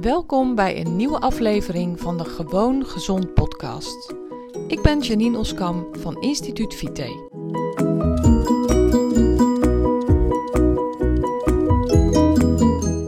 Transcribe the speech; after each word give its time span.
Welkom 0.00 0.54
bij 0.54 0.80
een 0.80 0.96
nieuwe 0.96 1.20
aflevering 1.20 2.00
van 2.00 2.16
de 2.16 2.24
Gewoon 2.24 2.86
Gezond 2.86 3.34
podcast. 3.34 4.14
Ik 4.68 4.82
ben 4.82 5.00
Janine 5.00 5.38
Oskam 5.38 5.86
van 5.92 6.20
Instituut 6.20 6.74
Vite. 6.74 7.28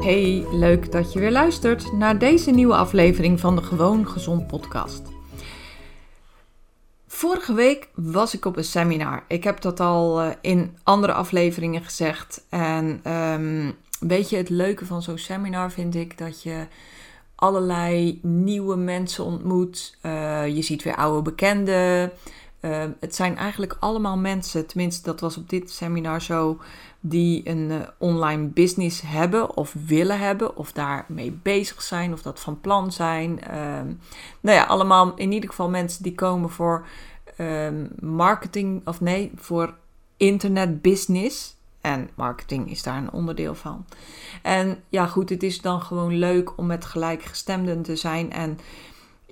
Hey, 0.01 0.47
leuk 0.53 0.93
dat 0.93 1.13
je 1.13 1.21
weer 1.21 1.31
luistert 1.31 1.93
naar 1.93 2.19
deze 2.19 2.51
nieuwe 2.51 2.77
aflevering 2.77 3.41
van 3.41 3.57
de 3.57 3.63
Gewoon 3.63 4.09
Gezond 4.09 4.47
podcast. 4.47 5.03
Vorige 7.07 7.55
week 7.55 7.89
was 7.95 8.35
ik 8.35 8.45
op 8.45 8.57
een 8.57 8.65
seminar. 8.65 9.25
Ik 9.29 9.45
heb 9.45 9.61
dat 9.61 9.81
al 9.81 10.21
eh, 10.21 10.31
in 10.41 10.77
andere 10.83 11.13
afleveringen 11.13 11.83
gezegd. 11.83 12.45
En 12.49 13.13
um, 13.13 13.77
weet 14.01 14.31
je, 14.31 14.37
het 14.37 14.49
leuke 14.49 14.87
van 14.87 15.03
zo'n 15.03 15.19
seminar 15.19 15.71
vind 15.71 15.95
ik 15.95 16.19
dat 16.19 16.43
je 16.43 16.67
allerlei 17.35 18.19
nieuwe 18.23 18.77
mensen 18.77 19.25
ontmoet. 19.25 19.97
Uh, 20.03 20.47
je 20.47 20.63
ziet 20.63 20.83
weer 20.83 20.97
oude 20.97 21.23
bekenden. 21.23 22.13
Uh, 22.61 22.85
het 23.01 23.15
zijn 23.15 23.37
eigenlijk 23.37 23.77
allemaal 23.81 24.17
mensen, 24.17 24.67
tenminste 24.67 25.03
dat 25.03 25.21
was 25.21 25.37
op 25.37 25.49
dit 25.49 25.71
seminar 25.71 26.23
zo, 26.23 26.59
die 27.01 27.49
een 27.49 27.71
uh, 27.71 27.77
online 27.99 28.47
business 28.47 29.03
hebben 29.05 29.57
of 29.57 29.75
willen 29.87 30.19
hebben 30.19 30.57
of 30.57 30.73
daarmee 30.73 31.39
bezig 31.43 31.83
zijn 31.83 32.13
of 32.13 32.23
dat 32.23 32.41
van 32.41 32.61
plan 32.61 32.93
zijn. 32.93 33.43
Ehm, 33.43 33.87
nou 34.41 34.57
ja, 34.57 34.65
allemaal 34.65 35.15
in 35.15 35.33
ieder 35.33 35.51
geval 35.51 35.69
mensen 35.69 36.03
die 36.03 36.15
komen 36.15 36.51
voor 36.51 36.87
ehm, 37.37 37.87
marketing 38.01 38.87
of 38.87 39.01
nee, 39.01 39.33
voor 39.37 39.75
internet 40.17 40.83
business. 40.83 41.57
En 41.81 42.11
marketing 42.15 42.71
is 42.71 42.83
daar 42.83 42.97
een 42.97 43.13
onderdeel 43.13 43.55
van. 43.55 43.85
En 44.43 44.83
ja, 44.89 45.07
goed, 45.07 45.29
het 45.29 45.43
is 45.43 45.61
dan 45.61 45.81
gewoon 45.81 46.19
leuk 46.19 46.59
om 46.59 46.67
met 46.67 46.85
gelijkgestemden 46.85 47.83
te 47.83 47.97
zijn. 47.97 48.33
En 48.33 48.59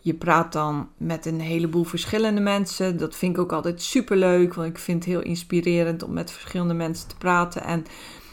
je 0.01 0.15
praat 0.15 0.53
dan 0.53 0.89
met 0.97 1.27
een 1.27 1.41
heleboel 1.41 1.85
verschillende 1.85 2.41
mensen. 2.41 2.97
Dat 2.97 3.17
vind 3.17 3.37
ik 3.37 3.43
ook 3.43 3.53
altijd 3.53 3.83
super 3.83 4.17
leuk, 4.17 4.55
want 4.55 4.69
ik 4.69 4.79
vind 4.79 5.05
het 5.05 5.13
heel 5.13 5.23
inspirerend 5.23 6.03
om 6.03 6.13
met 6.13 6.31
verschillende 6.31 6.75
mensen 6.75 7.09
te 7.09 7.17
praten. 7.17 7.65
En 7.65 7.85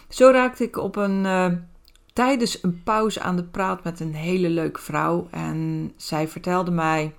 zo 0.09 0.31
raakte 0.31 0.63
ik 0.63 0.77
op 0.77 0.95
een. 0.95 1.25
Uh, 1.25 1.47
tijdens 2.13 2.63
een 2.63 2.83
pauze 2.83 3.21
aan 3.21 3.35
de 3.35 3.43
praat 3.43 3.83
met 3.83 3.99
een 3.99 4.13
hele 4.13 4.49
leuke 4.49 4.81
vrouw. 4.81 5.27
En 5.31 5.91
zij 5.95 6.27
vertelde 6.27 6.71
mij 6.71 7.13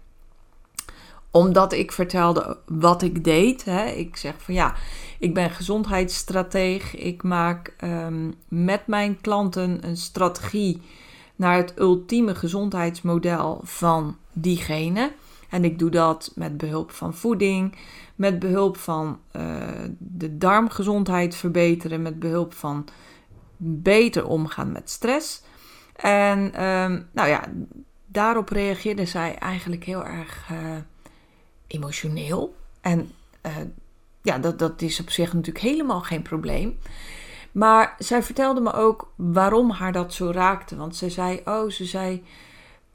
omdat 1.35 1.73
ik 1.73 1.93
vertelde 1.93 2.59
wat 2.67 3.03
ik 3.03 3.25
deed. 3.25 3.65
Hè. 3.65 3.85
Ik 3.85 4.17
zeg 4.17 4.35
van 4.39 4.55
ja, 4.55 4.75
ik 5.19 5.35
ben 5.35 5.51
gezondheidsstrateeg. 5.51 6.97
Ik 6.97 7.23
maak 7.23 7.75
um, 7.85 8.35
met 8.49 8.87
mijn 8.87 9.21
klanten 9.21 9.87
een 9.87 9.97
strategie 9.97 10.83
naar 11.37 11.57
het 11.57 11.73
ultieme 11.79 12.35
gezondheidsmodel 12.35 13.61
van 13.63 14.17
diegene. 14.33 15.13
En 15.51 15.65
ik 15.65 15.79
doe 15.79 15.91
dat 15.91 16.33
met 16.35 16.57
behulp 16.57 16.91
van 16.91 17.15
voeding, 17.15 17.77
met 18.15 18.39
behulp 18.39 18.77
van 18.77 19.19
uh, 19.33 19.57
de 19.99 20.39
darmgezondheid 20.39 21.35
verbeteren, 21.35 22.03
met 22.03 22.19
behulp 22.19 22.53
van 22.53 22.85
beter 23.57 24.27
omgaan 24.27 24.73
met 24.73 24.91
stress. 24.91 25.43
En 25.97 26.65
um, 26.65 27.09
nou 27.13 27.29
ja, 27.29 27.43
daarop 28.07 28.49
reageerde 28.49 29.07
zij 29.07 29.37
eigenlijk 29.39 29.85
heel 29.85 30.05
erg 30.05 30.49
uh, 30.53 30.59
emotioneel. 31.75 32.57
En 32.81 33.13
uh, 33.47 33.57
ja, 34.23 34.39
dat, 34.39 34.59
dat 34.59 34.83
is 34.83 35.01
op 35.01 35.11
zich 35.11 35.33
natuurlijk 35.33 35.65
helemaal 35.65 36.01
geen 36.01 36.23
probleem. 36.23 36.79
Maar 37.53 37.95
zij 37.99 38.23
vertelde 38.23 38.61
me 38.61 38.73
ook 38.73 39.13
waarom 39.17 39.71
haar 39.71 39.93
dat 39.93 40.15
zo 40.15 40.31
raakte. 40.31 40.77
Want 40.77 40.97
ze 40.97 41.11
zei: 41.11 41.41
Oh, 41.45 41.71
ze 41.71 41.85
zei. 41.85 42.25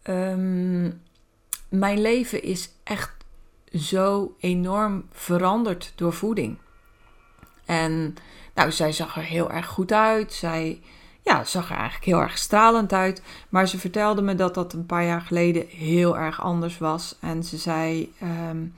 Um, 0.03 1.01
mijn 1.69 2.01
leven 2.01 2.43
is 2.43 2.69
echt 2.83 3.11
zo 3.73 4.35
enorm 4.39 5.05
veranderd 5.11 5.93
door 5.95 6.13
voeding. 6.13 6.57
En 7.65 8.15
nou, 8.53 8.71
zij 8.71 8.91
zag 8.91 9.15
er 9.15 9.23
heel 9.23 9.51
erg 9.51 9.67
goed 9.67 9.91
uit. 9.91 10.33
Zij 10.33 10.81
ja, 11.29 11.43
zag 11.43 11.69
er 11.69 11.75
eigenlijk 11.75 12.05
heel 12.05 12.21
erg 12.21 12.37
stralend 12.37 12.93
uit. 12.93 13.21
Maar 13.49 13.67
ze 13.67 13.79
vertelde 13.79 14.21
me 14.21 14.35
dat 14.35 14.53
dat 14.53 14.73
een 14.73 14.85
paar 14.85 15.05
jaar 15.05 15.21
geleden 15.21 15.65
heel 15.67 16.17
erg 16.17 16.41
anders 16.41 16.77
was. 16.77 17.15
En 17.19 17.43
ze 17.43 17.57
zei: 17.57 18.13
um, 18.49 18.73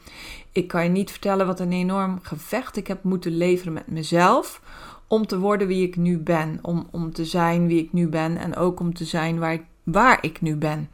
Ik 0.51 0.67
kan 0.67 0.83
je 0.83 0.89
niet 0.89 1.11
vertellen 1.11 1.45
wat 1.45 1.59
een 1.59 1.71
enorm 1.71 2.19
gevecht 2.21 2.77
ik 2.77 2.87
heb 2.87 3.03
moeten 3.03 3.37
leveren 3.37 3.73
met 3.73 3.87
mezelf. 3.87 4.61
Om 5.07 5.27
te 5.27 5.39
worden 5.39 5.67
wie 5.67 5.87
ik 5.87 5.95
nu 5.95 6.17
ben. 6.17 6.59
Om, 6.61 6.87
om 6.91 7.13
te 7.13 7.25
zijn 7.25 7.67
wie 7.67 7.83
ik 7.83 7.93
nu 7.93 8.07
ben. 8.07 8.37
En 8.37 8.55
ook 8.55 8.79
om 8.79 8.93
te 8.93 9.05
zijn 9.05 9.39
waar 9.39 9.53
ik, 9.53 9.63
waar 9.83 10.17
ik 10.21 10.41
nu 10.41 10.55
ben. 10.55 10.89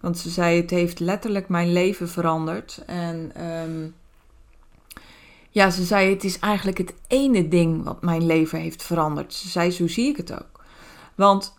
Want 0.00 0.18
ze 0.18 0.30
zei: 0.30 0.60
Het 0.60 0.70
heeft 0.70 1.00
letterlijk 1.00 1.48
mijn 1.48 1.72
leven 1.72 2.08
veranderd. 2.08 2.82
En. 2.86 3.44
Um, 3.44 3.94
ja, 5.50 5.70
ze 5.70 5.84
zei: 5.84 6.10
Het 6.10 6.24
is 6.24 6.38
eigenlijk 6.38 6.78
het 6.78 6.94
ene 7.06 7.48
ding 7.48 7.84
wat 7.84 8.02
mijn 8.02 8.26
leven 8.26 8.60
heeft 8.60 8.82
veranderd. 8.82 9.34
Ze 9.34 9.48
zei: 9.48 9.70
Zo 9.70 9.86
zie 9.86 10.08
ik 10.08 10.16
het 10.16 10.32
ook. 10.32 10.55
Want 11.16 11.58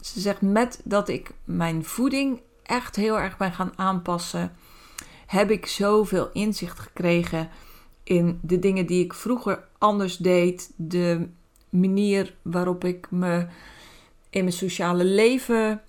ze 0.00 0.20
zegt 0.20 0.40
met 0.40 0.80
dat 0.84 1.08
ik 1.08 1.30
mijn 1.44 1.84
voeding 1.84 2.40
echt 2.62 2.96
heel 2.96 3.18
erg 3.18 3.36
ben 3.36 3.52
gaan 3.52 3.72
aanpassen, 3.76 4.56
heb 5.26 5.50
ik 5.50 5.66
zoveel 5.66 6.30
inzicht 6.32 6.78
gekregen 6.78 7.48
in 8.02 8.38
de 8.42 8.58
dingen 8.58 8.86
die 8.86 9.04
ik 9.04 9.14
vroeger 9.14 9.64
anders 9.78 10.16
deed, 10.16 10.72
de 10.76 11.28
manier 11.68 12.34
waarop 12.42 12.84
ik 12.84 13.10
me 13.10 13.46
in 14.30 14.44
mijn 14.44 14.52
sociale 14.52 15.04
leven 15.04 15.82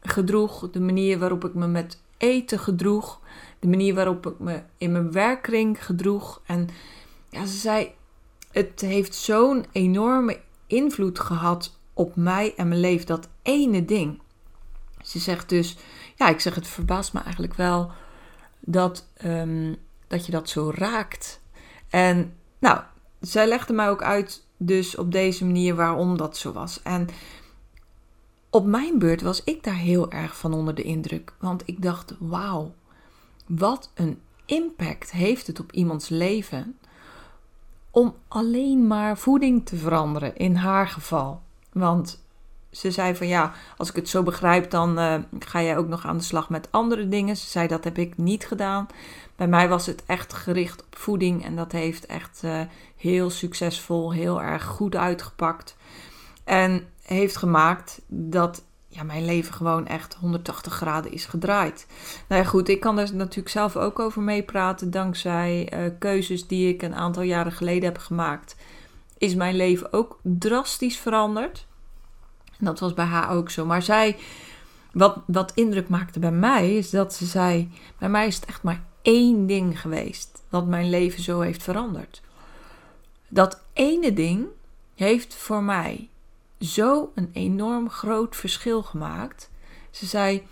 gedroeg, 0.00 0.70
de 0.70 0.80
manier 0.80 1.18
waarop 1.18 1.44
ik 1.44 1.54
me 1.54 1.66
met 1.66 2.00
eten 2.16 2.58
gedroeg, 2.58 3.20
de 3.58 3.68
manier 3.68 3.94
waarop 3.94 4.26
ik 4.26 4.38
me 4.38 4.62
in 4.78 4.92
mijn 4.92 5.12
werkkring 5.12 5.84
gedroeg. 5.84 6.40
En 6.46 6.68
ja, 7.30 7.46
ze 7.46 7.58
zei, 7.58 7.94
het 8.50 8.80
heeft 8.80 9.14
zo'n 9.14 9.64
enorme 9.72 10.40
invloed 10.66 11.18
gehad 11.18 11.80
op 11.94 12.16
mij 12.16 12.54
en 12.56 12.68
mijn 12.68 12.80
leven. 12.80 13.06
Dat 13.06 13.28
ene 13.42 13.84
ding. 13.84 14.20
Ze 15.02 15.18
zegt 15.18 15.48
dus, 15.48 15.76
ja, 16.16 16.28
ik 16.28 16.40
zeg 16.40 16.54
het 16.54 16.66
verbaast 16.66 17.12
me 17.12 17.20
eigenlijk 17.20 17.54
wel 17.54 17.90
dat, 18.60 19.06
um, 19.24 19.76
dat 20.06 20.26
je 20.26 20.32
dat 20.32 20.48
zo 20.48 20.72
raakt. 20.74 21.40
En 21.90 22.34
nou, 22.58 22.80
zij 23.20 23.46
legde 23.46 23.72
mij 23.72 23.90
ook 23.90 24.02
uit 24.02 24.46
dus 24.56 24.96
op 24.96 25.12
deze 25.12 25.44
manier 25.44 25.74
waarom 25.74 26.16
dat 26.16 26.36
zo 26.36 26.52
was. 26.52 26.82
En 26.82 27.08
op 28.50 28.66
mijn 28.66 28.98
beurt 28.98 29.22
was 29.22 29.44
ik 29.44 29.64
daar 29.64 29.74
heel 29.74 30.10
erg 30.10 30.36
van 30.36 30.54
onder 30.54 30.74
de 30.74 30.82
indruk. 30.82 31.34
Want 31.38 31.62
ik 31.66 31.82
dacht, 31.82 32.14
wauw, 32.18 32.74
wat 33.46 33.90
een 33.94 34.20
impact 34.44 35.10
heeft 35.10 35.46
het 35.46 35.60
op 35.60 35.72
iemands 35.72 36.08
leven 36.08 36.78
om 37.90 38.14
alleen 38.28 38.86
maar 38.86 39.18
voeding 39.18 39.66
te 39.66 39.76
veranderen 39.76 40.36
in 40.36 40.54
haar 40.54 40.88
geval. 40.88 41.42
Want 41.72 42.24
ze 42.70 42.90
zei 42.90 43.14
van 43.14 43.26
ja, 43.26 43.52
als 43.76 43.88
ik 43.88 43.96
het 43.96 44.08
zo 44.08 44.22
begrijp, 44.22 44.70
dan 44.70 44.98
uh, 44.98 45.14
ga 45.38 45.62
jij 45.62 45.76
ook 45.76 45.88
nog 45.88 46.06
aan 46.06 46.16
de 46.16 46.22
slag 46.22 46.48
met 46.50 46.68
andere 46.70 47.08
dingen. 47.08 47.36
Ze 47.36 47.48
zei 47.48 47.68
dat 47.68 47.84
heb 47.84 47.98
ik 47.98 48.16
niet 48.16 48.46
gedaan. 48.46 48.86
Bij 49.36 49.48
mij 49.48 49.68
was 49.68 49.86
het 49.86 50.02
echt 50.06 50.32
gericht 50.32 50.82
op 50.82 50.98
voeding 50.98 51.44
en 51.44 51.56
dat 51.56 51.72
heeft 51.72 52.06
echt 52.06 52.40
uh, 52.44 52.60
heel 52.96 53.30
succesvol, 53.30 54.12
heel 54.12 54.42
erg 54.42 54.64
goed 54.64 54.96
uitgepakt. 54.96 55.76
En 56.44 56.86
heeft 57.02 57.36
gemaakt 57.36 58.00
dat 58.06 58.62
ja, 58.88 59.02
mijn 59.02 59.24
leven 59.24 59.54
gewoon 59.54 59.86
echt 59.86 60.14
180 60.14 60.72
graden 60.72 61.12
is 61.12 61.24
gedraaid. 61.24 61.86
Nou 62.28 62.42
ja, 62.42 62.48
goed, 62.48 62.68
ik 62.68 62.80
kan 62.80 62.98
er 62.98 63.14
natuurlijk 63.14 63.48
zelf 63.48 63.76
ook 63.76 63.98
over 63.98 64.22
meepraten. 64.22 64.90
Dankzij 64.90 65.72
uh, 65.74 65.90
keuzes 65.98 66.46
die 66.46 66.74
ik 66.74 66.82
een 66.82 66.94
aantal 66.94 67.22
jaren 67.22 67.52
geleden 67.52 67.84
heb 67.84 67.98
gemaakt 67.98 68.56
is 69.22 69.34
mijn 69.34 69.56
leven 69.56 69.92
ook 69.92 70.18
drastisch 70.22 70.96
veranderd. 70.96 71.66
En 72.58 72.64
dat 72.64 72.80
was 72.80 72.94
bij 72.94 73.04
haar 73.04 73.30
ook 73.30 73.50
zo. 73.50 73.66
Maar 73.66 73.82
zij, 73.82 74.16
wat, 74.92 75.18
wat 75.26 75.52
indruk 75.54 75.88
maakte 75.88 76.18
bij 76.18 76.30
mij, 76.30 76.76
is 76.76 76.90
dat 76.90 77.14
ze 77.14 77.26
zei: 77.26 77.70
Bij 77.98 78.08
mij 78.08 78.26
is 78.26 78.34
het 78.34 78.44
echt 78.44 78.62
maar 78.62 78.84
één 79.02 79.46
ding 79.46 79.80
geweest 79.80 80.42
wat 80.48 80.66
mijn 80.66 80.90
leven 80.90 81.22
zo 81.22 81.40
heeft 81.40 81.62
veranderd. 81.62 82.22
Dat 83.28 83.62
ene 83.72 84.12
ding 84.12 84.46
heeft 84.94 85.34
voor 85.34 85.62
mij 85.62 86.08
zo 86.60 87.12
een 87.14 87.30
enorm 87.32 87.90
groot 87.90 88.36
verschil 88.36 88.82
gemaakt. 88.82 89.50
Ze 89.90 90.06
zei: 90.06 90.46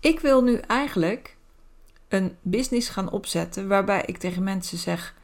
Ik 0.00 0.20
wil 0.20 0.42
nu 0.42 0.56
eigenlijk 0.56 1.36
een 2.08 2.36
business 2.42 2.88
gaan 2.88 3.10
opzetten 3.10 3.68
waarbij 3.68 4.02
ik 4.06 4.18
tegen 4.18 4.42
mensen 4.42 4.78
zeg: 4.78 5.14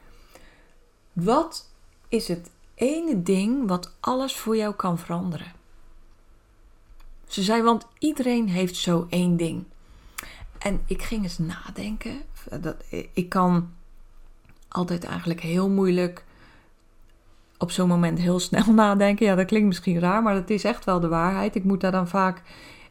Wat 1.13 1.73
is 2.15 2.29
het 2.29 2.51
ene 2.75 3.23
ding 3.23 3.69
wat 3.69 3.97
alles 4.01 4.37
voor 4.37 4.57
jou 4.57 4.75
kan 4.75 4.99
veranderen. 4.99 5.53
Ze 7.27 7.43
zei, 7.43 7.63
want 7.63 7.87
iedereen 7.99 8.49
heeft 8.49 8.77
zo 8.77 9.07
één 9.11 9.37
ding. 9.37 9.65
En 10.59 10.83
ik 10.87 11.03
ging 11.03 11.23
eens 11.23 11.39
nadenken. 11.39 12.23
Dat, 12.61 12.77
ik 13.13 13.29
kan 13.29 13.71
altijd 14.69 15.05
eigenlijk 15.05 15.41
heel 15.41 15.69
moeilijk 15.69 16.25
op 17.59 17.71
zo'n 17.71 17.89
moment 17.89 18.19
heel 18.19 18.41
snel 18.41 18.73
nadenken. 18.85 19.27
Ja, 19.27 19.35
dat 19.35 19.47
klinkt 19.47 19.67
misschien 19.67 19.99
raar, 19.99 20.23
maar 20.23 20.35
dat 20.35 20.51
is 20.51 20.65
echt 20.65 20.85
wel 20.85 21.01
de 21.01 21.09
waarheid. 21.09 21.55
Ik 21.55 21.65
moet 21.65 21.81
daar 21.81 21.93
dan 21.93 22.09
vaak 22.09 22.43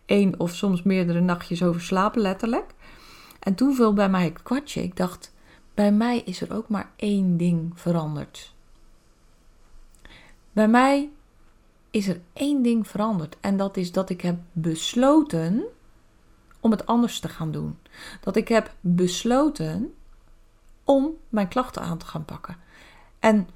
één 0.06 0.40
of 0.40 0.56
soms 0.56 0.84
meerdere 0.84 1.22
nachtjes 1.22 1.64
over 1.64 1.82
slapen, 1.82 2.22
letterlijk. 2.22 2.74
En 3.40 3.56
toen 3.56 3.76
viel 3.76 3.94
bij 3.94 4.10
mij 4.10 4.24
het 4.24 4.44
kwartje. 4.44 4.84
Ik 4.84 4.96
dacht, 4.98 5.34
bij 5.74 5.92
mij 5.92 6.22
is 6.26 6.42
er 6.42 6.56
ook 6.56 6.70
maar 6.70 6.92
één 6.96 7.38
ding 7.38 7.72
veranderd. 7.76 8.53
Bij 10.54 10.68
mij 10.68 11.12
is 11.92 12.08
er 12.08 12.22
één 12.34 12.62
ding 12.62 12.88
veranderd. 12.88 13.38
En 13.42 13.58
dat 13.58 13.78
is 13.78 13.92
dat 13.92 14.10
ik 14.10 14.22
heb 14.22 14.40
besloten 14.52 15.64
om 16.60 16.72
het 16.72 16.86
anders 16.86 17.20
te 17.20 17.30
gaan 17.30 17.52
doen. 17.52 17.78
Dat 18.22 18.36
ik 18.36 18.48
heb 18.48 18.74
besloten 18.80 19.94
om 20.84 21.12
mijn 21.30 21.48
klachten 21.48 21.82
aan 21.82 21.98
te 21.98 22.06
gaan 22.06 22.26
pakken. 22.26 22.58
En 23.20 23.48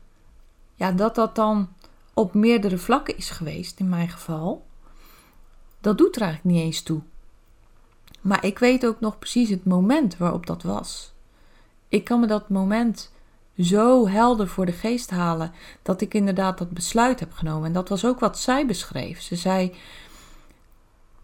ja, 0.75 0.91
dat 0.91 1.15
dat 1.15 1.35
dan 1.35 1.69
op 2.13 2.33
meerdere 2.33 2.77
vlakken 2.77 3.17
is 3.17 3.29
geweest, 3.29 3.79
in 3.79 3.89
mijn 3.89 4.09
geval, 4.09 4.65
dat 5.81 5.97
doet 5.97 6.15
er 6.15 6.21
eigenlijk 6.21 6.55
niet 6.55 6.65
eens 6.65 6.81
toe. 6.81 7.01
Maar 8.21 8.45
ik 8.45 8.59
weet 8.59 8.85
ook 8.85 8.99
nog 8.99 9.19
precies 9.19 9.49
het 9.49 9.65
moment 9.65 10.17
waarop 10.17 10.45
dat 10.45 10.63
was. 10.63 11.13
Ik 11.87 12.03
kan 12.03 12.19
me 12.19 12.27
dat 12.27 12.49
moment 12.49 13.11
zo 13.59 14.07
helder 14.07 14.47
voor 14.47 14.65
de 14.65 14.71
geest 14.71 15.09
halen 15.09 15.51
dat 15.81 16.01
ik 16.01 16.13
inderdaad 16.13 16.57
dat 16.57 16.69
besluit 16.69 17.19
heb 17.19 17.33
genomen. 17.33 17.65
En 17.65 17.73
dat 17.73 17.89
was 17.89 18.05
ook 18.05 18.19
wat 18.19 18.39
zij 18.39 18.65
beschreef. 18.65 19.21
Ze 19.21 19.35
zei: 19.35 19.73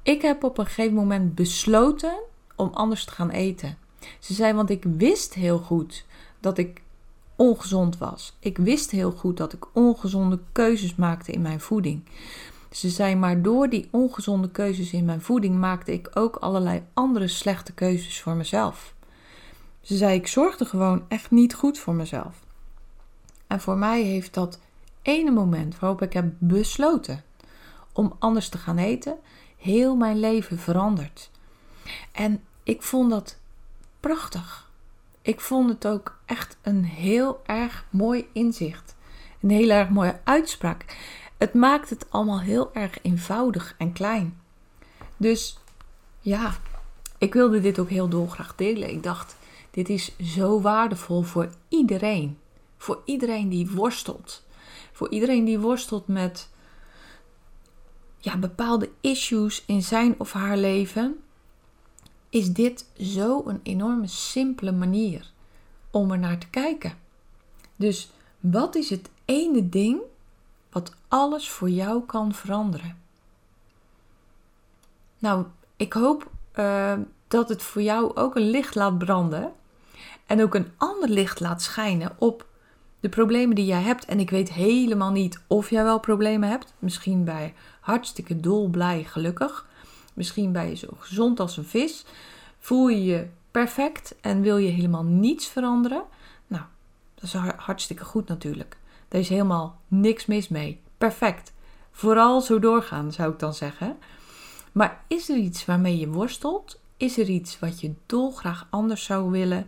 Ik 0.03 0.21
heb 0.21 0.44
op 0.44 0.57
een 0.57 0.65
gegeven 0.65 0.94
moment 0.94 1.35
besloten 1.35 2.13
om 2.56 2.69
anders 2.74 3.06
te 3.06 3.12
gaan 3.12 3.30
eten. 3.30 3.77
Ze 4.19 4.33
zei: 4.33 4.53
Want 4.53 4.69
ik 4.69 4.83
wist 4.83 5.33
heel 5.33 5.59
goed 5.59 6.06
dat 6.39 6.57
ik 6.57 6.81
ongezond 7.35 7.97
was. 7.97 8.36
Ik 8.39 8.57
wist 8.57 8.91
heel 8.91 9.12
goed 9.12 9.38
dat 9.38 9.53
ik 9.53 9.65
ongezonde 9.74 10.39
keuzes 10.51 10.95
maakte 10.95 11.31
in 11.31 11.41
mijn 11.41 11.59
voeding. 11.59 12.03
Ze 12.71 12.89
zei, 12.89 13.15
maar 13.15 13.41
door 13.41 13.69
die 13.69 13.88
ongezonde 13.91 14.50
keuzes 14.50 14.91
in 14.91 15.06
mijn 15.06 15.21
voeding 15.21 15.59
maakte 15.59 15.94
ik 15.94 16.09
ook 16.13 16.36
allerlei 16.36 16.83
andere 16.94 17.27
slechte 17.27 17.74
keuzes 17.74 18.21
voor 18.21 18.36
mezelf. 18.36 18.94
Ze 19.83 19.97
zei, 19.97 20.15
ik 20.15 20.27
zorgde 20.27 20.65
gewoon 20.65 21.06
echt 21.07 21.31
niet 21.31 21.53
goed 21.53 21.80
voor 21.80 21.94
mezelf. 21.94 22.39
En 23.47 23.62
voor 23.62 23.77
mij 23.77 24.01
heeft 24.01 24.33
dat 24.33 24.59
ene 25.01 25.31
moment 25.31 25.80
waarop 25.80 26.01
ik 26.01 26.13
heb 26.13 26.33
besloten 26.38 27.24
om 27.94 28.15
anders 28.19 28.50
te 28.50 28.57
gaan 28.57 28.77
eten, 28.77 29.18
heel 29.57 29.95
mijn 29.95 30.19
leven 30.19 30.59
veranderd. 30.59 31.30
En 32.12 32.44
ik 32.63 32.81
vond 32.81 33.09
dat 33.09 33.38
prachtig. 34.00 34.71
Ik 35.21 35.39
vond 35.39 35.69
het 35.69 35.88
ook 35.88 36.18
echt 36.25 36.57
een 36.62 36.83
heel 36.83 37.41
erg 37.45 37.86
mooi 37.89 38.27
inzicht. 38.33 38.95
Een 39.41 39.50
heel 39.50 39.69
erg 39.69 39.89
mooie 39.89 40.19
uitspraak. 40.24 40.97
Het 41.38 41.53
maakt 41.53 41.89
het 41.89 42.06
allemaal 42.09 42.41
heel 42.41 42.74
erg 42.74 42.97
eenvoudig 43.01 43.75
en 43.77 43.94
klein. 43.94 44.39
Dus 45.18 45.57
ja, 46.19 46.56
ik 47.18 47.33
wilde 47.33 47.59
dit 47.59 47.79
ook 47.79 47.89
heel 47.89 48.07
dolgraag 48.07 48.56
delen. 48.56 48.89
Ik 48.89 49.03
dacht, 49.03 49.36
dit 49.74 49.90
is 49.90 50.18
zo 50.18 50.62
waardevol 50.62 51.22
voor 51.22 51.50
iedereen. 51.68 52.38
Voor 52.78 53.02
iedereen 53.06 53.50
die 53.50 53.72
worstelt. 53.72 54.44
Voor 54.92 55.10
iedereen 55.10 55.46
die 55.46 55.60
worstelt 55.60 56.08
met 56.08 56.50
ja, 58.18 58.38
bepaalde 58.38 58.90
issues 59.02 59.64
in 59.66 59.84
zijn 59.84 60.16
of 60.18 60.31
haar 60.31 60.58
leven. 60.58 61.24
Is 62.30 62.52
dit 62.52 62.86
zo 62.98 63.44
een 63.46 63.60
enorme 63.64 64.08
simpele 64.08 64.72
manier 64.72 65.31
om 65.92 66.12
er 66.12 66.20
naar 66.20 66.38
te 66.38 66.50
kijken. 66.50 66.94
Dus 67.75 68.12
wat 68.40 68.75
is 68.75 68.90
het 68.90 69.10
ene 69.25 69.70
ding 69.70 70.02
wat 70.72 70.94
alles 71.08 71.50
voor 71.50 71.70
jou 71.70 72.06
kan 72.06 72.34
veranderen? 72.34 73.02
Nou, 75.20 75.46
ik 75.75 75.94
hoop 75.94 76.31
uh, 76.56 76.94
dat 77.28 77.50
het 77.50 77.64
voor 77.64 77.81
jou 77.81 78.16
ook 78.16 78.36
een 78.36 78.50
licht 78.50 78.75
laat 78.75 78.98
branden 78.98 79.54
en 80.25 80.42
ook 80.42 80.56
een 80.56 80.72
ander 80.78 81.10
licht 81.10 81.40
laat 81.40 81.62
schijnen 81.62 82.12
op 82.18 82.46
de 83.00 83.10
problemen 83.10 83.56
die 83.56 83.66
jij 83.66 83.81
hebt. 83.81 84.06
En 84.06 84.20
ik 84.20 84.30
weet 84.30 84.54
helemaal 84.54 85.12
niet 85.12 85.42
of 85.48 85.70
jij 85.70 85.84
wel 85.84 86.00
problemen 86.00 86.50
hebt. 86.50 86.74
Misschien 86.80 87.25
je 87.25 87.52
hartstikke 87.80 88.40
dolblij, 88.40 89.04
gelukkig. 89.04 89.68
Misschien 90.14 90.52
ben 90.52 90.70
je 90.70 90.75
zo 90.75 90.88
gezond 90.98 91.40
als 91.40 91.58
een 91.58 91.66
vis. 91.66 92.06
Voel 92.60 92.88
je 92.88 93.04
je 93.04 93.28
perfect 93.52 94.16
en 94.22 94.42
wil 94.42 94.58
je 94.58 94.70
helemaal 94.70 95.04
niets 95.04 95.48
veranderen? 95.48 96.04
Nou, 96.48 96.64
dat 97.16 97.24
is 97.24 97.34
hartstikke 97.58 98.04
goed 98.04 98.28
natuurlijk. 98.28 98.78
Daar 99.08 99.22
is 99.22 99.30
helemaal 99.30 99.80
niks 99.88 100.25
mis 100.25 100.48
mee. 100.48 100.80
Perfect. 100.98 101.54
Vooral 101.92 102.42
zo 102.42 102.60
doorgaan, 102.60 103.12
zou 103.12 103.31
ik 103.31 103.40
dan 103.40 103.54
zeggen. 103.54 103.98
Maar 104.72 105.04
is 105.08 105.30
er 105.30 105.38
iets 105.38 105.66
waarmee 105.66 105.98
je 105.98 106.10
worstelt? 106.10 106.80
Is 106.98 107.18
er 107.18 107.30
iets 107.30 107.60
wat 107.60 107.81
je 107.81 107.94
dolgraag 108.06 108.68
anders 108.70 109.04
zou 109.04 109.31
willen? 109.31 109.68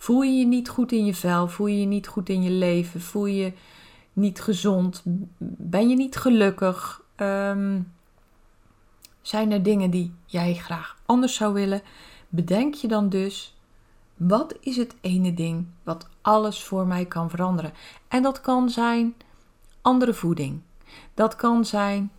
Voel 0.00 0.22
je 0.22 0.32
je 0.32 0.46
niet 0.46 0.68
goed 0.68 0.92
in 0.92 1.04
je 1.04 1.14
vel? 1.14 1.48
Voel 1.48 1.66
je 1.66 1.80
je 1.80 1.86
niet 1.86 2.06
goed 2.06 2.28
in 2.28 2.42
je 2.42 2.50
leven? 2.50 3.00
Voel 3.00 3.26
je 3.26 3.52
niet 4.12 4.40
gezond? 4.40 5.02
Ben 5.38 5.88
je 5.88 5.96
niet 5.96 6.16
gelukkig? 6.16 7.02
Um, 7.16 7.92
zijn 9.22 9.52
er 9.52 9.62
dingen 9.62 9.90
die 9.90 10.12
jij 10.26 10.54
graag 10.54 10.96
anders 11.06 11.34
zou 11.34 11.52
willen? 11.52 11.82
Bedenk 12.28 12.74
je 12.74 12.88
dan 12.88 13.08
dus, 13.08 13.56
wat 14.16 14.54
is 14.60 14.76
het 14.76 14.94
ene 15.00 15.34
ding 15.34 15.66
wat 15.82 16.08
alles 16.20 16.64
voor 16.64 16.86
mij 16.86 17.04
kan 17.04 17.30
veranderen? 17.30 17.72
En 18.08 18.22
dat 18.22 18.40
kan 18.40 18.70
zijn 18.70 19.14
andere 19.80 20.14
voeding. 20.14 20.60
Dat 21.14 21.36
kan 21.36 21.64
zijn, 21.64 22.10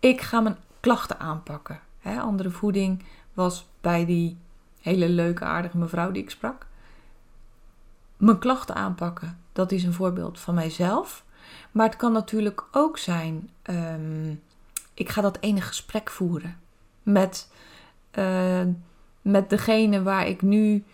ik 0.00 0.20
ga 0.20 0.40
mijn 0.40 0.56
klachten 0.80 1.20
aanpakken. 1.20 1.80
andere 2.02 2.50
voeding 2.50 3.02
was 3.34 3.66
bij 3.80 4.06
die 4.06 4.36
hele 4.80 5.08
leuke, 5.08 5.44
aardige 5.44 5.78
mevrouw 5.78 6.10
die 6.10 6.22
ik 6.22 6.30
sprak. 6.30 6.67
Mijn 8.18 8.38
klachten 8.38 8.74
aanpakken, 8.74 9.38
dat 9.52 9.72
is 9.72 9.84
een 9.84 9.92
voorbeeld 9.92 10.40
van 10.40 10.54
mijzelf. 10.54 11.24
Maar 11.72 11.86
het 11.86 11.96
kan 11.96 12.12
natuurlijk 12.12 12.64
ook 12.72 12.98
zijn, 12.98 13.50
um, 13.70 14.42
ik 14.94 15.08
ga 15.08 15.20
dat 15.20 15.38
ene 15.40 15.60
gesprek 15.60 16.10
voeren 16.10 16.60
met, 17.02 17.50
uh, 18.18 18.62
met 19.22 19.50
degene 19.50 20.02
waar 20.02 20.26
ik 20.26 20.42
nu 20.42 20.84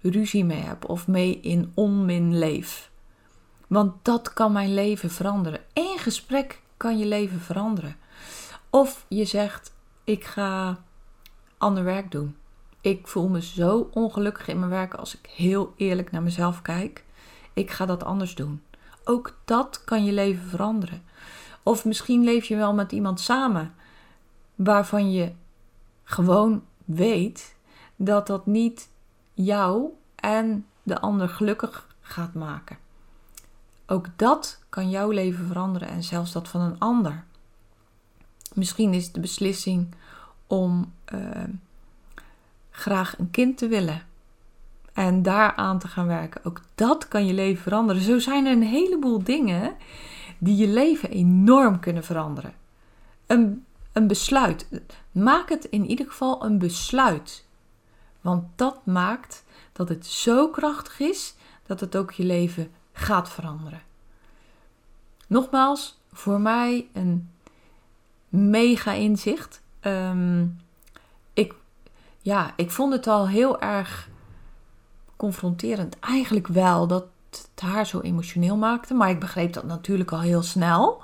ruzie 0.00 0.44
mee 0.44 0.60
heb 0.60 0.88
of 0.88 1.06
mee 1.06 1.40
in 1.40 1.72
onmin 1.74 2.38
leef. 2.38 2.90
Want 3.66 3.92
dat 4.02 4.32
kan 4.32 4.52
mijn 4.52 4.74
leven 4.74 5.10
veranderen. 5.10 5.60
Eén 5.72 5.98
gesprek 5.98 6.60
kan 6.76 6.98
je 6.98 7.06
leven 7.06 7.40
veranderen. 7.40 7.96
Of 8.70 9.04
je 9.08 9.24
zegt: 9.24 9.72
Ik 10.04 10.24
ga 10.24 10.82
ander 11.58 11.84
werk 11.84 12.10
doen. 12.10 12.36
Ik 12.84 13.06
voel 13.06 13.28
me 13.28 13.42
zo 13.42 13.88
ongelukkig 13.92 14.48
in 14.48 14.58
mijn 14.58 14.70
werk 14.70 14.94
als 14.94 15.18
ik 15.18 15.30
heel 15.30 15.74
eerlijk 15.76 16.10
naar 16.10 16.22
mezelf 16.22 16.62
kijk. 16.62 17.04
Ik 17.52 17.70
ga 17.70 17.86
dat 17.86 18.04
anders 18.04 18.34
doen. 18.34 18.62
Ook 19.04 19.36
dat 19.44 19.84
kan 19.84 20.04
je 20.04 20.12
leven 20.12 20.48
veranderen. 20.48 21.02
Of 21.62 21.84
misschien 21.84 22.24
leef 22.24 22.44
je 22.44 22.56
wel 22.56 22.74
met 22.74 22.92
iemand 22.92 23.20
samen 23.20 23.74
waarvan 24.54 25.12
je 25.12 25.32
gewoon 26.02 26.64
weet 26.84 27.56
dat 27.96 28.26
dat 28.26 28.46
niet 28.46 28.88
jou 29.34 29.88
en 30.14 30.66
de 30.82 31.00
ander 31.00 31.28
gelukkig 31.28 31.88
gaat 32.00 32.34
maken. 32.34 32.78
Ook 33.86 34.06
dat 34.16 34.62
kan 34.68 34.90
jouw 34.90 35.10
leven 35.10 35.46
veranderen 35.46 35.88
en 35.88 36.02
zelfs 36.02 36.32
dat 36.32 36.48
van 36.48 36.60
een 36.60 36.78
ander. 36.78 37.24
Misschien 38.54 38.94
is 38.94 39.12
de 39.12 39.20
beslissing 39.20 39.94
om 40.46 40.92
uh, 41.14 41.44
graag 42.76 43.18
een 43.18 43.30
kind 43.30 43.58
te 43.58 43.68
willen 43.68 44.02
en 44.92 45.22
daaraan 45.22 45.78
te 45.78 45.88
gaan 45.88 46.06
werken. 46.06 46.44
Ook 46.44 46.60
dat 46.74 47.08
kan 47.08 47.26
je 47.26 47.32
leven 47.32 47.62
veranderen. 47.62 48.02
Zo 48.02 48.18
zijn 48.18 48.46
er 48.46 48.52
een 48.52 48.62
heleboel 48.62 49.24
dingen 49.24 49.76
die 50.38 50.56
je 50.56 50.68
leven 50.68 51.10
enorm 51.10 51.80
kunnen 51.80 52.04
veranderen. 52.04 52.54
Een, 53.26 53.64
een 53.92 54.06
besluit. 54.06 54.68
Maak 55.12 55.48
het 55.48 55.64
in 55.64 55.86
ieder 55.86 56.06
geval 56.06 56.44
een 56.44 56.58
besluit. 56.58 57.44
Want 58.20 58.44
dat 58.56 58.86
maakt 58.86 59.44
dat 59.72 59.88
het 59.88 60.06
zo 60.06 60.48
krachtig 60.48 61.00
is 61.00 61.34
dat 61.66 61.80
het 61.80 61.96
ook 61.96 62.12
je 62.12 62.24
leven 62.24 62.70
gaat 62.92 63.30
veranderen. 63.30 63.82
Nogmaals, 65.26 65.98
voor 66.12 66.40
mij 66.40 66.88
een 66.92 67.30
mega 68.28 68.92
inzicht. 68.92 69.62
Ik, 69.80 70.63
ja, 72.24 72.52
ik 72.56 72.70
vond 72.70 72.92
het 72.92 73.06
al 73.06 73.28
heel 73.28 73.60
erg 73.60 74.08
confronterend. 75.16 75.98
Eigenlijk 76.00 76.46
wel 76.46 76.86
dat 76.86 77.06
het 77.30 77.60
haar 77.60 77.86
zo 77.86 78.00
emotioneel 78.00 78.56
maakte, 78.56 78.94
maar 78.94 79.10
ik 79.10 79.20
begreep 79.20 79.52
dat 79.52 79.64
natuurlijk 79.64 80.12
al 80.12 80.20
heel 80.20 80.42
snel. 80.42 81.02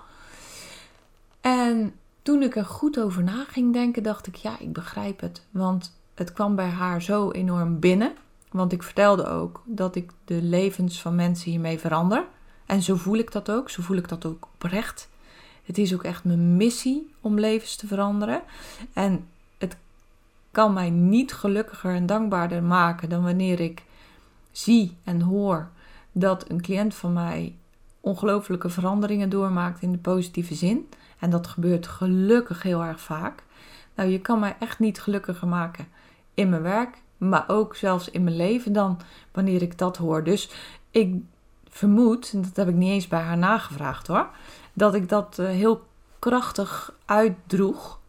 En 1.41 1.95
toen 2.23 2.43
ik 2.43 2.57
er 2.57 2.65
goed 2.65 3.01
over 3.01 3.23
na 3.23 3.45
ging 3.49 3.73
denken, 3.73 4.03
dacht 4.03 4.27
ik, 4.27 4.35
ja, 4.35 4.59
ik 4.59 4.73
begrijp 4.73 5.21
het. 5.21 5.47
Want 5.51 6.01
het 6.15 6.33
kwam 6.33 6.57
bij 6.57 6.69
haar 6.69 7.03
zo 7.03 7.31
enorm 7.31 7.79
binnen. 7.79 8.13
Want 8.51 8.73
ik 8.73 8.83
vertelde 8.83 9.27
ook 9.27 9.63
dat 9.65 9.95
ik 9.95 10.11
de 10.25 10.43
levens 10.43 11.01
van 11.01 11.15
mensen 11.15 11.51
hiermee 11.51 11.79
verander. 11.79 12.25
En 12.67 12.83
zo 12.83 12.97
voel 12.97 13.17
ik 13.17 13.33
dat 13.33 13.51
ook. 13.51 13.71
Zo 13.71 13.83
voel 13.83 13.97
ik 13.97 14.09
dat 14.09 14.27
ook 14.27 14.49
oprecht. 14.55 15.09
Het 15.65 15.79
is 15.79 15.95
ook 15.95 16.03
echt 16.03 16.25
mijn 16.25 16.57
missie 16.57 17.15
om 17.21 17.39
levens 17.39 17.77
te 17.77 17.87
veranderen. 17.87 18.43
En 18.93 19.29
kan 20.51 20.73
mij 20.73 20.91
niet 20.91 21.33
gelukkiger 21.33 21.95
en 21.95 22.07
dankbaarder 22.07 22.63
maken 22.63 23.09
dan 23.09 23.23
wanneer 23.23 23.61
ik 23.61 23.85
zie 24.53 24.97
en 25.05 25.21
hoor 25.21 25.69
dat 26.13 26.51
een 26.51 26.61
cliënt 26.61 26.95
van 26.95 27.13
mij 27.13 27.55
ongelooflijke 28.01 28.69
veranderingen 28.69 29.29
doormaakt 29.29 29.83
in 29.83 29.93
de 29.93 29.99
positieve 29.99 30.55
zin. 30.55 30.89
En 31.19 31.31
dat 31.31 31.47
gebeurt 31.47 31.87
gelukkig 31.87 32.63
heel 32.63 32.83
erg 32.83 33.01
vaak. 33.01 33.43
Nou, 33.95 34.09
je 34.09 34.21
kan 34.21 34.39
mij 34.39 34.57
echt 34.59 34.79
niet 34.79 35.01
gelukkiger 35.01 35.49
maken 35.49 35.89
in 36.35 36.49
mijn 36.49 36.63
werk, 36.63 37.03
maar 37.17 37.45
ook 37.47 37.77
zelfs 37.77 38.11
in 38.11 38.25
mijn 38.25 38.37
leven 38.37 38.73
dan 38.73 39.01
wanneer 39.33 39.63
ik 39.63 39.79
dat 39.79 39.97
hoor. 39.97 40.25
Dus 40.25 40.51
ik 40.91 41.15
vermoed, 41.69 42.33
en 42.33 42.43
dat 42.43 42.57
heb 42.57 42.69
ik 42.69 42.75
niet 42.75 42.91
eens 42.91 43.09
bij 43.09 43.21
haar 43.21 43.39
nagevraagd 43.39 44.07
hoor, 44.07 44.29
dat 44.73 44.95
ik 44.95 45.09
dat 45.09 45.39
eh, 45.39 45.47
heel 45.47 45.87
krachtig 46.19 46.95
uitdroeg. 47.05 48.00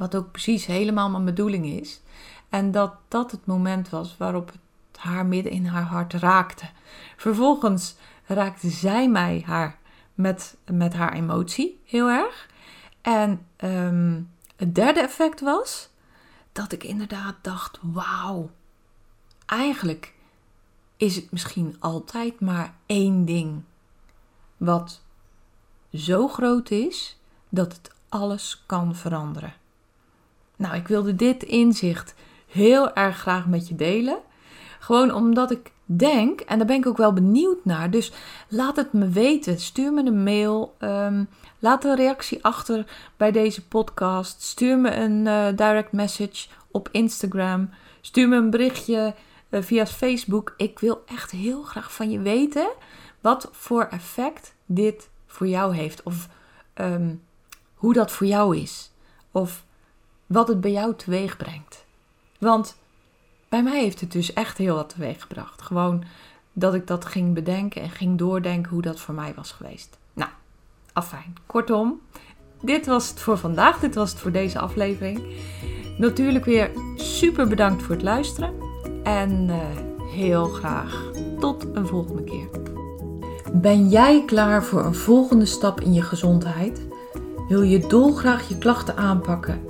Wat 0.00 0.14
ook 0.14 0.30
precies 0.30 0.66
helemaal 0.66 1.10
mijn 1.10 1.24
bedoeling 1.24 1.66
is. 1.66 2.00
En 2.48 2.70
dat 2.70 2.94
dat 3.08 3.30
het 3.30 3.46
moment 3.46 3.88
was 3.88 4.16
waarop 4.16 4.52
het 4.52 5.00
haar 5.00 5.26
midden 5.26 5.52
in 5.52 5.66
haar 5.66 5.82
hart 5.82 6.12
raakte. 6.12 6.64
Vervolgens 7.16 7.96
raakte 8.26 8.70
zij 8.70 9.08
mij 9.08 9.42
haar 9.46 9.78
met, 10.14 10.56
met 10.70 10.94
haar 10.94 11.12
emotie 11.12 11.80
heel 11.84 12.08
erg. 12.08 12.48
En 13.00 13.46
um, 13.64 14.30
het 14.56 14.74
derde 14.74 15.00
effect 15.00 15.40
was 15.40 15.88
dat 16.52 16.72
ik 16.72 16.84
inderdaad 16.84 17.34
dacht: 17.42 17.78
wauw, 17.82 18.50
eigenlijk 19.46 20.14
is 20.96 21.16
het 21.16 21.30
misschien 21.30 21.76
altijd 21.78 22.40
maar 22.40 22.74
één 22.86 23.24
ding 23.24 23.62
wat 24.56 25.00
zo 25.92 26.28
groot 26.28 26.70
is 26.70 27.18
dat 27.48 27.72
het 27.72 27.90
alles 28.08 28.62
kan 28.66 28.94
veranderen. 28.94 29.59
Nou, 30.60 30.74
ik 30.74 30.88
wilde 30.88 31.16
dit 31.16 31.42
inzicht 31.42 32.14
heel 32.46 32.94
erg 32.94 33.18
graag 33.18 33.46
met 33.46 33.68
je 33.68 33.74
delen. 33.74 34.18
Gewoon 34.78 35.14
omdat 35.14 35.50
ik 35.50 35.72
denk, 35.84 36.40
en 36.40 36.58
daar 36.58 36.66
ben 36.66 36.76
ik 36.76 36.86
ook 36.86 36.96
wel 36.96 37.12
benieuwd 37.12 37.64
naar. 37.64 37.90
Dus 37.90 38.12
laat 38.48 38.76
het 38.76 38.92
me 38.92 39.08
weten. 39.08 39.60
Stuur 39.60 39.92
me 39.92 40.04
een 40.04 40.22
mail. 40.22 40.76
Um, 40.78 41.28
laat 41.58 41.84
een 41.84 41.96
reactie 41.96 42.44
achter 42.44 42.86
bij 43.16 43.30
deze 43.30 43.66
podcast. 43.66 44.42
Stuur 44.42 44.78
me 44.78 44.94
een 44.94 45.26
uh, 45.26 45.46
direct 45.56 45.92
message 45.92 46.48
op 46.70 46.88
Instagram. 46.92 47.70
Stuur 48.00 48.28
me 48.28 48.36
een 48.36 48.50
berichtje 48.50 49.14
uh, 49.50 49.62
via 49.62 49.86
Facebook. 49.86 50.54
Ik 50.56 50.78
wil 50.78 51.02
echt 51.06 51.30
heel 51.30 51.62
graag 51.62 51.92
van 51.92 52.10
je 52.10 52.18
weten 52.18 52.68
wat 53.20 53.48
voor 53.52 53.84
effect 53.84 54.54
dit 54.66 55.08
voor 55.26 55.46
jou 55.46 55.74
heeft. 55.74 56.02
Of 56.02 56.28
um, 56.74 57.22
hoe 57.74 57.92
dat 57.92 58.10
voor 58.10 58.26
jou 58.26 58.56
is. 58.56 58.90
Of 59.32 59.64
wat 60.30 60.48
het 60.48 60.60
bij 60.60 60.70
jou 60.70 60.94
teweeg 60.96 61.36
brengt. 61.36 61.84
Want 62.38 62.76
bij 63.48 63.62
mij 63.62 63.80
heeft 63.80 64.00
het 64.00 64.12
dus 64.12 64.32
echt 64.32 64.58
heel 64.58 64.74
wat 64.74 64.88
teweeg 64.88 65.20
gebracht. 65.20 65.62
Gewoon 65.62 66.04
dat 66.52 66.74
ik 66.74 66.86
dat 66.86 67.04
ging 67.04 67.34
bedenken 67.34 67.82
en 67.82 67.90
ging 67.90 68.18
doordenken 68.18 68.72
hoe 68.72 68.82
dat 68.82 69.00
voor 69.00 69.14
mij 69.14 69.32
was 69.36 69.52
geweest. 69.52 69.98
Nou, 70.12 70.30
afijn. 70.92 71.34
Kortom, 71.46 72.00
dit 72.60 72.86
was 72.86 73.08
het 73.08 73.20
voor 73.20 73.38
vandaag. 73.38 73.78
Dit 73.78 73.94
was 73.94 74.10
het 74.10 74.20
voor 74.20 74.32
deze 74.32 74.58
aflevering. 74.58 75.22
Natuurlijk 75.98 76.44
weer 76.44 76.70
super 76.96 77.48
bedankt 77.48 77.82
voor 77.82 77.94
het 77.94 78.04
luisteren. 78.04 78.54
En 79.02 79.48
uh, 79.48 79.56
heel 80.12 80.44
graag 80.44 81.10
tot 81.40 81.66
een 81.72 81.86
volgende 81.86 82.24
keer. 82.24 82.48
Ben 83.52 83.88
jij 83.88 84.22
klaar 84.26 84.64
voor 84.64 84.84
een 84.84 84.94
volgende 84.94 85.46
stap 85.46 85.80
in 85.80 85.92
je 85.92 86.02
gezondheid? 86.02 86.86
Wil 87.48 87.62
je 87.62 87.86
dolgraag 87.86 88.48
je 88.48 88.58
klachten 88.58 88.96
aanpakken 88.96 89.69